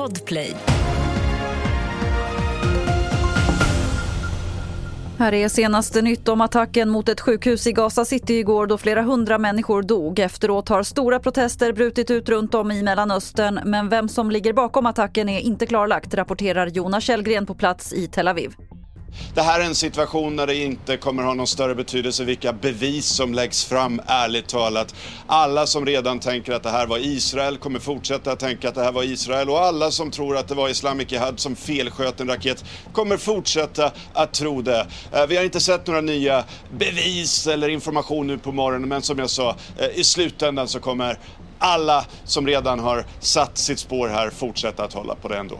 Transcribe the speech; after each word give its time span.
Podplay. 0.00 0.54
Här 5.18 5.34
är 5.34 5.48
senaste 5.48 6.02
nytt 6.02 6.28
om 6.28 6.40
attacken 6.40 6.88
mot 6.88 7.08
ett 7.08 7.20
sjukhus 7.20 7.66
i 7.66 7.72
Gaza 7.72 8.04
City 8.04 8.34
igår 8.34 8.66
då 8.66 8.78
flera 8.78 9.02
hundra 9.02 9.38
människor 9.38 9.82
dog. 9.82 10.18
Efteråt 10.18 10.68
har 10.68 10.82
stora 10.82 11.20
protester 11.20 11.72
brutit 11.72 12.10
ut 12.10 12.28
runt 12.28 12.54
om 12.54 12.70
i 12.70 12.82
Mellanöstern 12.82 13.60
men 13.64 13.88
vem 13.88 14.08
som 14.08 14.30
ligger 14.30 14.52
bakom 14.52 14.86
attacken 14.86 15.28
är 15.28 15.40
inte 15.40 15.66
klarlagt, 15.66 16.14
rapporterar 16.14 16.66
Jonas 16.66 17.04
Källgren 17.04 17.46
på 17.46 17.54
plats 17.54 17.92
i 17.92 18.06
Tel 18.06 18.28
Aviv. 18.28 18.69
Det 19.34 19.42
här 19.42 19.60
är 19.60 19.64
en 19.64 19.74
situation 19.74 20.36
där 20.36 20.46
det 20.46 20.54
inte 20.54 20.96
kommer 20.96 21.22
ha 21.22 21.34
någon 21.34 21.46
större 21.46 21.74
betydelse 21.74 22.24
vilka 22.24 22.52
bevis 22.52 23.06
som 23.06 23.34
läggs 23.34 23.64
fram, 23.64 24.00
ärligt 24.06 24.48
talat. 24.48 24.94
Alla 25.26 25.66
som 25.66 25.86
redan 25.86 26.20
tänker 26.20 26.52
att 26.52 26.62
det 26.62 26.70
här 26.70 26.86
var 26.86 26.98
Israel 26.98 27.56
kommer 27.56 27.78
fortsätta 27.78 28.32
att 28.32 28.38
tänka 28.38 28.68
att 28.68 28.74
det 28.74 28.82
här 28.82 28.92
var 28.92 29.02
Israel 29.02 29.50
och 29.50 29.60
alla 29.60 29.90
som 29.90 30.10
tror 30.10 30.36
att 30.36 30.48
det 30.48 30.54
var 30.54 30.68
Islamic 30.68 31.12
Jihad 31.12 31.40
som 31.40 31.56
felsköt 31.56 32.20
en 32.20 32.28
raket 32.28 32.64
kommer 32.92 33.16
fortsätta 33.16 33.92
att 34.12 34.32
tro 34.32 34.62
det. 34.62 34.86
Eh, 35.12 35.26
vi 35.26 35.36
har 35.36 35.44
inte 35.44 35.60
sett 35.60 35.86
några 35.86 36.00
nya 36.00 36.44
bevis 36.78 37.46
eller 37.46 37.68
information 37.68 38.26
nu 38.26 38.38
på 38.38 38.52
morgonen 38.52 38.88
men 38.88 39.02
som 39.02 39.18
jag 39.18 39.30
sa, 39.30 39.56
eh, 39.78 39.88
i 39.94 40.04
slutändan 40.04 40.68
så 40.68 40.80
kommer 40.80 41.18
alla 41.58 42.04
som 42.24 42.46
redan 42.46 42.80
har 42.80 43.06
satt 43.20 43.58
sitt 43.58 43.78
spår 43.78 44.08
här 44.08 44.30
fortsätta 44.30 44.84
att 44.84 44.92
hålla 44.92 45.14
på 45.14 45.28
det 45.28 45.38
ändå. 45.38 45.58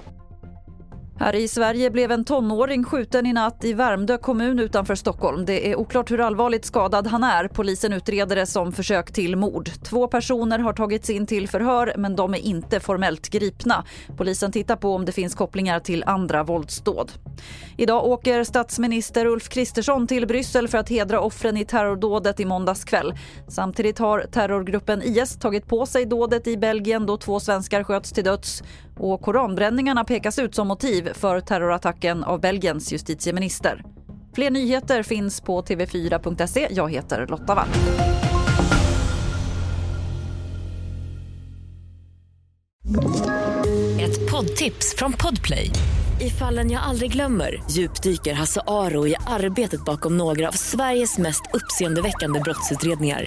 Här 1.22 1.34
i 1.34 1.48
Sverige 1.48 1.90
blev 1.90 2.12
en 2.12 2.24
tonåring 2.24 2.84
skjuten 2.84 3.26
i 3.26 3.32
natt 3.32 3.64
i 3.64 3.72
Värmdö 3.72 4.18
kommun 4.18 4.58
utanför 4.58 4.94
Stockholm. 4.94 5.44
Det 5.46 5.70
är 5.70 5.76
oklart 5.76 6.10
hur 6.10 6.20
allvarligt 6.20 6.64
skadad 6.64 7.06
han 7.06 7.24
är. 7.24 7.48
Polisen 7.48 7.92
utreder 7.92 8.36
det 8.36 8.46
som 8.46 8.72
försök 8.72 9.12
till 9.12 9.36
mord. 9.36 9.70
Två 9.82 10.08
personer 10.08 10.58
har 10.58 10.72
tagits 10.72 11.10
in 11.10 11.26
till 11.26 11.48
förhör 11.48 11.94
men 11.96 12.16
de 12.16 12.34
är 12.34 12.38
inte 12.38 12.80
formellt 12.80 13.28
gripna. 13.28 13.84
Polisen 14.16 14.52
tittar 14.52 14.76
på 14.76 14.94
om 14.94 15.04
det 15.04 15.12
finns 15.12 15.34
kopplingar 15.34 15.80
till 15.80 16.04
andra 16.06 16.42
våldsdåd. 16.42 17.12
Idag 17.76 18.06
åker 18.06 18.44
statsminister 18.44 19.26
Ulf 19.26 19.48
Kristersson 19.48 20.06
till 20.06 20.26
Bryssel 20.26 20.68
för 20.68 20.78
att 20.78 20.88
hedra 20.88 21.20
offren 21.20 21.56
i 21.56 21.64
terrordådet 21.64 22.40
i 22.40 22.44
måndags 22.44 22.84
kväll. 22.84 23.14
Samtidigt 23.48 23.98
har 23.98 24.20
terrorgruppen 24.20 25.02
IS 25.02 25.38
tagit 25.38 25.66
på 25.66 25.86
sig 25.86 26.06
dådet 26.06 26.46
i 26.46 26.56
Belgien 26.56 27.06
då 27.06 27.16
två 27.16 27.40
svenskar 27.40 27.84
sköts 27.84 28.12
till 28.12 28.24
döds. 28.24 28.62
Och 29.02 29.20
koranbränningarna 29.20 30.04
pekas 30.04 30.38
ut 30.38 30.54
som 30.54 30.68
motiv 30.68 31.12
för 31.14 31.40
terrorattacken 31.40 32.24
av 32.24 32.40
Belgiens 32.40 32.92
justitieminister. 32.92 33.82
Fler 34.34 34.50
nyheter 34.50 35.02
finns 35.02 35.40
på 35.40 35.62
tv4.se. 35.62 36.68
Jag 36.70 36.92
heter 36.92 37.26
Lotta 37.26 37.54
Wall. 37.54 37.68
Ett 44.00 44.30
poddtips 44.30 44.94
från 44.96 45.12
Podplay. 45.12 45.70
I 46.20 46.30
fallen 46.30 46.70
jag 46.70 46.82
aldrig 46.82 47.12
glömmer 47.12 47.62
djupdyker 47.70 48.34
Hasse 48.34 48.60
Aro 48.66 49.06
i 49.06 49.14
arbetet 49.26 49.84
bakom 49.84 50.16
några 50.16 50.48
av 50.48 50.52
Sveriges 50.52 51.18
mest 51.18 51.42
uppseendeväckande 51.52 52.40
brottsutredningar. 52.40 53.26